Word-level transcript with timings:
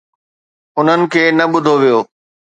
انهن 0.77 1.01
کي 1.11 1.23
نه 1.37 1.45
ٻڌو 1.51 1.75
ويو. 1.81 1.99